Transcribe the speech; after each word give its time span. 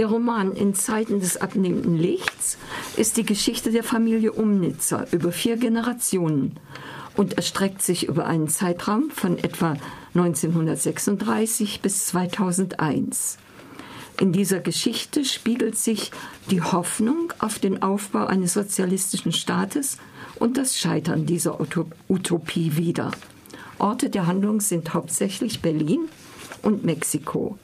Der 0.00 0.06
Roman 0.06 0.52
In 0.52 0.74
Zeiten 0.74 1.20
des 1.20 1.36
abnehmenden 1.36 1.94
Lichts 1.94 2.56
ist 2.96 3.18
die 3.18 3.26
Geschichte 3.26 3.70
der 3.70 3.84
Familie 3.84 4.32
Umnitzer 4.32 5.06
über 5.12 5.30
vier 5.30 5.58
Generationen 5.58 6.58
und 7.18 7.34
erstreckt 7.34 7.82
sich 7.82 8.08
über 8.08 8.24
einen 8.24 8.48
Zeitraum 8.48 9.10
von 9.10 9.36
etwa 9.36 9.76
1936 10.14 11.82
bis 11.82 12.06
2001. 12.06 13.36
In 14.18 14.32
dieser 14.32 14.60
Geschichte 14.60 15.26
spiegelt 15.26 15.76
sich 15.76 16.12
die 16.50 16.62
Hoffnung 16.62 17.34
auf 17.38 17.58
den 17.58 17.82
Aufbau 17.82 18.24
eines 18.24 18.54
sozialistischen 18.54 19.32
Staates 19.32 19.98
und 20.36 20.56
das 20.56 20.78
Scheitern 20.78 21.26
dieser 21.26 21.60
Utopie 22.08 22.78
wider. 22.78 23.10
Orte 23.76 24.08
der 24.08 24.26
Handlung 24.26 24.62
sind 24.62 24.94
hauptsächlich 24.94 25.60
Berlin 25.60 26.08
und 26.62 26.86
Mexiko. 26.86 27.58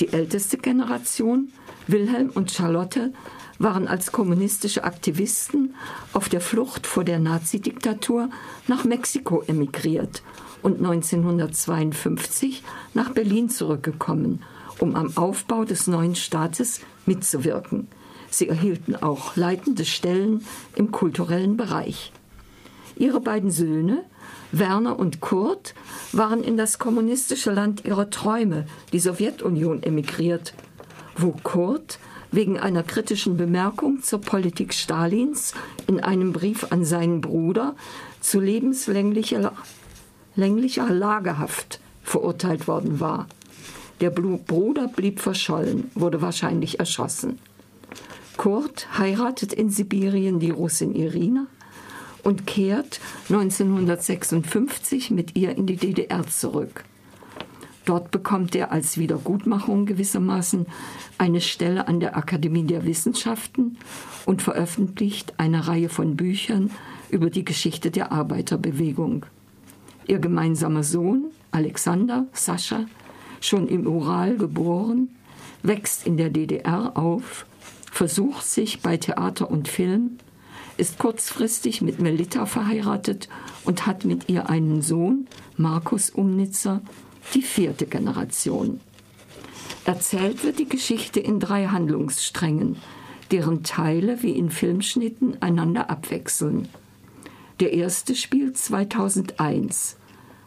Die 0.00 0.12
älteste 0.12 0.58
Generation, 0.58 1.52
Wilhelm 1.86 2.30
und 2.30 2.50
Charlotte, 2.50 3.12
waren 3.58 3.86
als 3.86 4.12
kommunistische 4.12 4.84
Aktivisten 4.84 5.74
auf 6.12 6.28
der 6.28 6.40
Flucht 6.40 6.86
vor 6.86 7.04
der 7.04 7.18
Nazidiktatur 7.18 8.30
nach 8.66 8.84
Mexiko 8.84 9.42
emigriert 9.46 10.22
und 10.62 10.78
1952 10.78 12.62
nach 12.94 13.10
Berlin 13.10 13.50
zurückgekommen 13.50 14.42
um 14.80 14.96
am 14.96 15.16
Aufbau 15.16 15.64
des 15.64 15.86
neuen 15.86 16.14
Staates 16.14 16.80
mitzuwirken. 17.06 17.88
Sie 18.30 18.48
erhielten 18.48 18.96
auch 18.96 19.36
leitende 19.36 19.84
Stellen 19.84 20.44
im 20.76 20.90
kulturellen 20.90 21.56
Bereich. 21.56 22.12
Ihre 22.96 23.20
beiden 23.20 23.50
Söhne, 23.50 24.04
Werner 24.52 24.98
und 24.98 25.20
Kurt, 25.20 25.74
waren 26.12 26.42
in 26.42 26.56
das 26.56 26.78
kommunistische 26.78 27.52
Land 27.52 27.84
ihrer 27.84 28.10
Träume, 28.10 28.66
die 28.92 28.98
Sowjetunion, 28.98 29.82
emigriert, 29.82 30.54
wo 31.16 31.34
Kurt 31.42 31.98
wegen 32.32 32.58
einer 32.58 32.82
kritischen 32.82 33.36
Bemerkung 33.36 34.02
zur 34.02 34.20
Politik 34.20 34.74
Stalins 34.74 35.54
in 35.86 36.00
einem 36.00 36.32
Brief 36.32 36.66
an 36.70 36.84
seinen 36.84 37.20
Bruder 37.20 37.74
zu 38.20 38.40
lebenslänglicher 38.40 39.52
länglicher 40.36 40.88
Lagerhaft 40.88 41.80
verurteilt 42.02 42.68
worden 42.68 43.00
war. 43.00 43.26
Der 44.00 44.10
Bruder 44.10 44.88
blieb 44.88 45.20
verschollen, 45.20 45.90
wurde 45.94 46.22
wahrscheinlich 46.22 46.78
erschossen. 46.78 47.38
Kurt 48.36 48.98
heiratet 48.98 49.52
in 49.52 49.68
Sibirien 49.68 50.40
die 50.40 50.50
Russin 50.50 50.94
Irina 50.94 51.46
und 52.22 52.46
kehrt 52.46 53.00
1956 53.28 55.10
mit 55.10 55.36
ihr 55.36 55.56
in 55.56 55.66
die 55.66 55.76
DDR 55.76 56.26
zurück. 56.26 56.84
Dort 57.84 58.10
bekommt 58.10 58.54
er 58.54 58.72
als 58.72 58.98
Wiedergutmachung 58.98 59.86
gewissermaßen 59.86 60.66
eine 61.18 61.40
Stelle 61.40 61.88
an 61.88 61.98
der 61.98 62.16
Akademie 62.16 62.64
der 62.64 62.84
Wissenschaften 62.84 63.78
und 64.26 64.42
veröffentlicht 64.42 65.34
eine 65.38 65.66
Reihe 65.66 65.88
von 65.88 66.16
Büchern 66.16 66.70
über 67.10 67.30
die 67.30 67.44
Geschichte 67.44 67.90
der 67.90 68.12
Arbeiterbewegung. 68.12 69.26
Ihr 70.06 70.18
gemeinsamer 70.18 70.84
Sohn, 70.84 71.26
Alexander 71.50 72.26
Sascha, 72.32 72.86
schon 73.40 73.66
im 73.66 73.86
Ural 73.86 74.36
geboren, 74.36 75.08
wächst 75.62 76.06
in 76.06 76.16
der 76.16 76.30
DDR 76.30 76.96
auf, 76.96 77.46
versucht 77.90 78.46
sich 78.46 78.82
bei 78.82 78.98
Theater 78.98 79.50
und 79.50 79.68
Film, 79.68 80.18
ist 80.76 80.98
kurzfristig 80.98 81.82
mit 81.82 82.00
Melita 82.00 82.46
verheiratet 82.46 83.28
und 83.64 83.86
hat 83.86 84.04
mit 84.04 84.28
ihr 84.28 84.48
einen 84.48 84.82
Sohn, 84.82 85.26
Markus 85.56 86.10
Umnitzer, 86.10 86.80
die 87.34 87.42
vierte 87.42 87.86
Generation. 87.86 88.80
Erzählt 89.84 90.44
wird 90.44 90.58
die 90.58 90.68
Geschichte 90.68 91.20
in 91.20 91.40
drei 91.40 91.66
Handlungssträngen, 91.66 92.76
deren 93.30 93.62
Teile 93.62 94.22
wie 94.22 94.32
in 94.32 94.50
Filmschnitten 94.50 95.40
einander 95.40 95.90
abwechseln. 95.90 96.68
Der 97.60 97.72
erste 97.72 98.14
spielt 98.14 98.56
2001. 98.56 99.96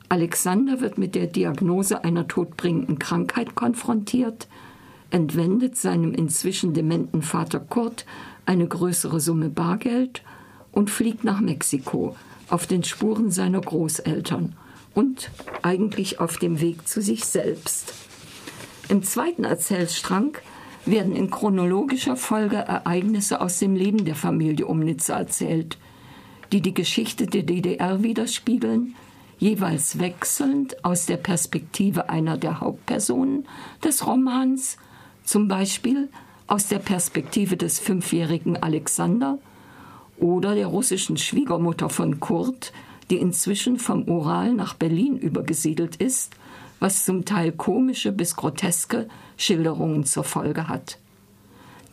Alexander 0.10 0.82
wird 0.82 0.98
mit 0.98 1.16
der 1.16 1.28
Diagnose 1.28 2.04
einer 2.04 2.28
todbringenden 2.28 3.00
Krankheit 3.00 3.56
konfrontiert, 3.56 4.48
entwendet 5.14 5.78
seinem 5.78 6.14
inzwischen 6.14 6.74
dementen 6.74 7.22
Vater 7.22 7.60
Kurt 7.60 8.06
eine 8.46 8.68
größere 8.68 9.20
Summe 9.20 9.50
Bargeld 9.50 10.24
und 10.72 10.90
fliegt 10.90 11.24
nach 11.24 11.40
Mexiko 11.40 12.16
auf 12.50 12.66
den 12.68 12.84
Spuren 12.84 13.32
seiner 13.32 13.62
Großeltern 13.62 14.56
und 14.96 15.30
eigentlich 15.62 16.20
auf 16.20 16.38
dem 16.38 16.60
Weg 16.60 16.88
zu 16.88 17.02
sich 17.02 17.26
selbst. 17.26 17.94
Im 18.90 19.04
zweiten 19.04 19.44
Erzählstrang 19.44 20.38
werden 20.86 21.16
in 21.16 21.30
chronologischer 21.30 22.18
Folge 22.18 22.58
Ereignisse 22.58 23.40
aus 23.40 23.60
dem 23.60 23.76
Leben 23.76 24.06
der 24.06 24.16
Familie 24.16 24.66
Umnitzer 24.66 25.16
erzählt, 25.16 25.78
die 26.52 26.62
die 26.62 26.74
Geschichte 26.74 27.28
der 27.28 27.44
DDR 27.44 28.04
widerspiegeln 28.04 28.96
jeweils 29.38 30.00
wechselnd 30.00 30.84
aus 30.86 31.06
der 31.06 31.18
Perspektive 31.18 32.10
einer 32.10 32.38
der 32.38 32.62
Hauptpersonen 32.62 33.46
des 33.84 34.08
Romans, 34.08 34.78
zum 35.24 35.48
Beispiel 35.48 36.10
aus 36.48 36.68
der 36.68 36.80
Perspektive 36.80 37.58
des 37.58 37.80
fünfjährigen 37.80 38.62
Alexander 38.62 39.40
oder 40.18 40.56
der 40.56 40.68
russischen 40.68 41.18
Schwiegermutter 41.18 41.90
von 41.90 42.20
Kurt, 42.20 42.74
die 43.10 43.18
inzwischen 43.18 43.80
vom 43.80 44.04
Ural 44.04 44.54
nach 44.54 44.74
Berlin 44.74 45.18
übergesiedelt 45.18 45.96
ist, 45.96 46.34
was 46.80 47.06
zum 47.06 47.26
Teil 47.26 47.52
komische 47.52 48.12
bis 48.12 48.36
groteske 48.36 49.08
Schilderungen 49.38 50.06
zur 50.06 50.24
Folge 50.24 50.68
hat. 50.68 51.00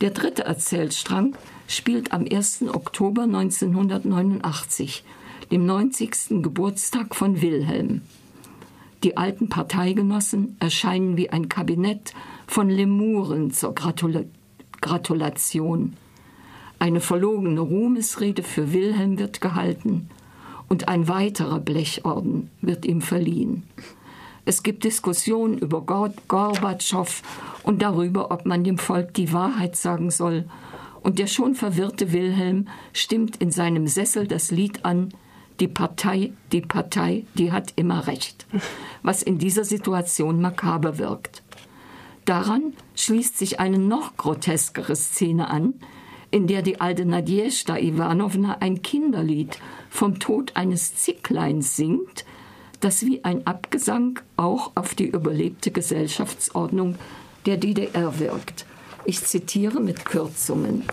Der 0.01 0.09
dritte 0.09 0.43
Erzählstrang 0.45 1.35
spielt 1.67 2.11
am 2.11 2.25
1. 2.29 2.63
Oktober 2.73 3.23
1989 3.23 5.03
dem 5.51 5.65
90. 5.65 6.41
Geburtstag 6.41 7.13
von 7.13 7.41
Wilhelm. 7.41 8.01
Die 9.03 9.17
alten 9.17 9.49
Parteigenossen 9.49 10.55
erscheinen 10.59 11.17
wie 11.17 11.29
ein 11.29 11.49
Kabinett 11.49 12.13
von 12.47 12.69
Lemuren 12.69 13.51
zur 13.51 13.75
Gratula 13.75 14.23
Gratulation. 14.81 15.93
Eine 16.79 17.01
verlogene 17.01 17.59
Ruhmesrede 17.61 18.41
für 18.41 18.73
Wilhelm 18.73 19.19
wird 19.19 19.39
gehalten 19.39 20.09
und 20.67 20.87
ein 20.87 21.07
weiterer 21.07 21.59
Blechorden 21.59 22.49
wird 22.61 22.85
ihm 22.85 23.01
verliehen. 23.01 23.63
Es 24.45 24.63
gibt 24.63 24.83
Diskussionen 24.83 25.59
über 25.59 25.81
Gorbatschow 25.81 27.21
und 27.63 27.81
darüber, 27.81 28.31
ob 28.31 28.45
man 28.45 28.63
dem 28.63 28.79
Volk 28.79 29.13
die 29.13 29.31
Wahrheit 29.33 29.75
sagen 29.75 30.09
soll. 30.09 30.45
Und 31.01 31.19
der 31.19 31.27
schon 31.27 31.55
verwirrte 31.55 32.11
Wilhelm 32.11 32.67
stimmt 32.93 33.37
in 33.37 33.51
seinem 33.51 33.85
Sessel 33.87 34.27
das 34.27 34.49
Lied 34.49 34.83
an, 34.85 35.13
die 35.59 35.67
Partei, 35.67 36.31
die 36.51 36.61
Partei, 36.61 37.25
die 37.35 37.51
hat 37.51 37.73
immer 37.75 38.07
recht, 38.07 38.47
was 39.03 39.21
in 39.21 39.37
dieser 39.37 39.63
Situation 39.63 40.41
makaber 40.41 40.97
wirkt. 40.97 41.43
Daran 42.25 42.73
schließt 42.95 43.37
sich 43.37 43.59
eine 43.59 43.79
noch 43.79 44.17
groteskere 44.17 44.95
Szene 44.95 45.49
an, 45.49 45.73
in 46.29 46.47
der 46.47 46.61
die 46.61 46.79
alte 46.79 47.05
Nadjezhda 47.05 47.77
Iwanowna 47.77 48.57
ein 48.59 48.81
Kinderlied 48.81 49.59
vom 49.89 50.19
Tod 50.19 50.55
eines 50.55 50.95
Zickleins 50.95 51.75
singt, 51.75 52.25
das 52.79 53.05
wie 53.05 53.23
ein 53.23 53.45
Abgesang 53.45 54.19
auch 54.37 54.71
auf 54.75 54.95
die 54.95 55.07
überlebte 55.07 55.71
Gesellschaftsordnung 55.71 56.95
der 57.45 57.57
DDR 57.57 58.19
wirkt. 58.19 58.65
Ich 59.05 59.23
zitiere 59.23 59.81
mit 59.81 60.05
Kürzungen. 60.05 60.83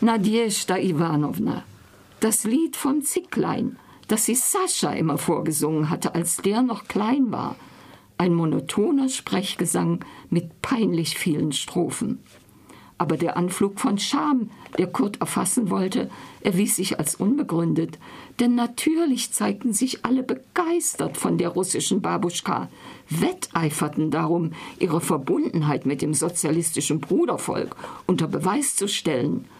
Nadjezhda 0.00 0.76
Iwanowna, 0.76 1.64
das 2.20 2.44
Lied 2.44 2.76
vom 2.76 3.02
Zicklein, 3.02 3.76
das 4.08 4.26
sie 4.26 4.34
Sascha 4.34 4.92
immer 4.92 5.18
vorgesungen 5.18 5.88
hatte, 5.88 6.14
als 6.14 6.38
der 6.38 6.62
noch 6.62 6.88
klein 6.88 7.30
war. 7.30 7.56
Ein 8.20 8.34
monotoner 8.34 9.08
Sprechgesang 9.08 10.04
mit 10.28 10.60
peinlich 10.60 11.16
vielen 11.16 11.52
Strophen. 11.52 12.18
Aber 12.98 13.16
der 13.16 13.38
Anflug 13.38 13.80
von 13.80 13.96
Scham, 13.96 14.50
der 14.76 14.88
Kurt 14.88 15.22
erfassen 15.22 15.70
wollte, 15.70 16.10
erwies 16.42 16.76
sich 16.76 16.98
als 16.98 17.14
unbegründet, 17.14 17.98
denn 18.38 18.54
natürlich 18.54 19.32
zeigten 19.32 19.72
sich 19.72 20.04
alle 20.04 20.22
begeistert 20.22 21.16
von 21.16 21.38
der 21.38 21.48
russischen 21.48 22.02
Babuschka, 22.02 22.68
wetteiferten 23.08 24.10
darum, 24.10 24.52
ihre 24.78 25.00
Verbundenheit 25.00 25.86
mit 25.86 26.02
dem 26.02 26.12
sozialistischen 26.12 27.00
Brudervolk 27.00 27.74
unter 28.06 28.28
Beweis 28.28 28.76
zu 28.76 28.86
stellen– 28.86 29.46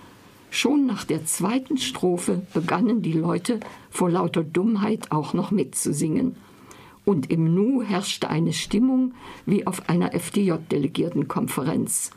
Schon 0.52 0.84
nach 0.84 1.04
der 1.04 1.24
zweiten 1.26 1.78
Strophe 1.78 2.42
begannen 2.52 3.02
die 3.02 3.12
Leute 3.12 3.60
vor 3.88 4.10
lauter 4.10 4.42
Dummheit 4.42 5.12
auch 5.12 5.32
noch 5.32 5.52
mitzusingen. 5.52 6.34
Und 7.04 7.30
im 7.30 7.54
Nu 7.54 7.82
herrschte 7.82 8.28
eine 8.28 8.52
Stimmung 8.52 9.14
wie 9.46 9.66
auf 9.66 9.88
einer 9.88 10.14
FDJ-Delegiertenkonferenz. 10.14 12.10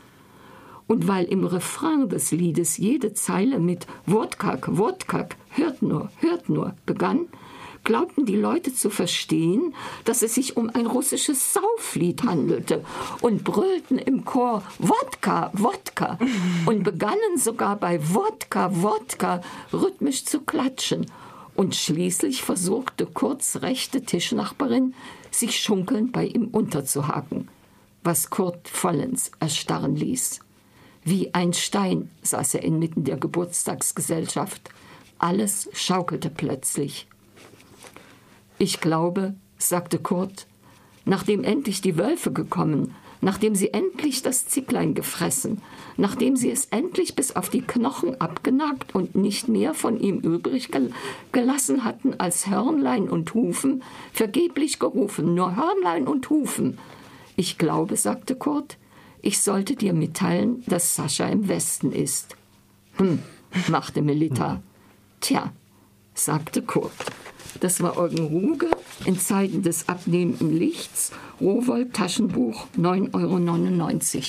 Und 0.86 1.08
weil 1.08 1.24
im 1.24 1.44
Refrain 1.44 2.08
des 2.08 2.30
Liedes 2.30 2.76
jede 2.76 3.14
Zeile 3.14 3.58
mit 3.58 3.86
Wortkak, 4.06 4.76
Wortkak, 4.76 5.36
hört 5.50 5.80
nur, 5.80 6.10
hört 6.20 6.48
nur 6.48 6.74
begann, 6.84 7.26
glaubten 7.84 8.26
die 8.26 8.36
Leute 8.36 8.74
zu 8.74 8.90
verstehen, 8.90 9.74
dass 10.04 10.22
es 10.22 10.34
sich 10.34 10.56
um 10.56 10.70
ein 10.70 10.86
russisches 10.86 11.52
Sauflied 11.52 12.24
handelte 12.24 12.82
und 13.20 13.44
brüllten 13.44 13.98
im 13.98 14.24
Chor 14.24 14.62
Wodka, 14.78 15.50
Wodka 15.52 16.18
und 16.66 16.82
begannen 16.82 17.36
sogar 17.36 17.76
bei 17.76 18.00
Wodka, 18.12 18.82
Wodka 18.82 19.42
rhythmisch 19.72 20.24
zu 20.24 20.40
klatschen. 20.40 21.06
Und 21.54 21.76
schließlich 21.76 22.42
versuchte 22.42 23.06
Kurts 23.06 23.62
rechte 23.62 24.02
Tischnachbarin, 24.02 24.94
sich 25.30 25.60
schunkelnd 25.60 26.12
bei 26.12 26.26
ihm 26.26 26.48
unterzuhaken, 26.48 27.48
was 28.02 28.30
Kurt 28.30 28.68
vollends 28.68 29.30
erstarren 29.40 29.96
ließ. 29.96 30.40
Wie 31.04 31.32
ein 31.34 31.52
Stein 31.52 32.10
saß 32.22 32.54
er 32.54 32.62
inmitten 32.62 33.04
der 33.04 33.18
Geburtstagsgesellschaft. 33.18 34.70
Alles 35.18 35.68
schaukelte 35.72 36.30
plötzlich. 36.30 37.06
Ich 38.58 38.80
glaube, 38.80 39.34
sagte 39.58 39.98
Kurt, 39.98 40.46
nachdem 41.04 41.44
endlich 41.44 41.82
die 41.82 41.98
Wölfe 41.98 42.32
gekommen, 42.32 42.94
nachdem 43.24 43.54
sie 43.54 43.72
endlich 43.72 44.20
das 44.20 44.46
Zicklein 44.46 44.94
gefressen, 44.94 45.62
nachdem 45.96 46.36
sie 46.36 46.50
es 46.50 46.66
endlich 46.66 47.16
bis 47.16 47.34
auf 47.34 47.48
die 47.48 47.62
Knochen 47.62 48.20
abgenagt 48.20 48.94
und 48.94 49.14
nicht 49.14 49.48
mehr 49.48 49.72
von 49.72 49.98
ihm 49.98 50.18
übrig 50.18 50.70
gelassen 51.32 51.84
hatten 51.84 52.20
als 52.20 52.48
Hörnlein 52.48 53.08
und 53.08 53.32
Hufen, 53.32 53.82
vergeblich 54.12 54.78
gerufen, 54.78 55.34
nur 55.34 55.56
Hörnlein 55.56 56.06
und 56.06 56.28
Hufen. 56.28 56.78
Ich 57.34 57.56
glaube, 57.56 57.96
sagte 57.96 58.36
Kurt, 58.36 58.76
ich 59.22 59.40
sollte 59.40 59.74
dir 59.74 59.94
mitteilen, 59.94 60.62
dass 60.66 60.94
Sascha 60.94 61.26
im 61.26 61.48
Westen 61.48 61.92
ist. 61.92 62.36
Hm, 62.98 63.20
machte 63.68 64.02
Melita. 64.02 64.60
Tja, 65.20 65.50
sagte 66.12 66.60
Kurt. 66.60 66.92
Das 67.60 67.82
war 67.82 67.96
Eugen 67.96 68.26
Ruge 68.26 68.68
in 69.04 69.18
Zeiten 69.18 69.62
des 69.62 69.88
abnehmenden 69.88 70.52
Lichts, 70.52 71.12
Rowold 71.40 71.94
Taschenbuch 71.94 72.66
9,99 72.76 73.14
Euro. 73.14 74.22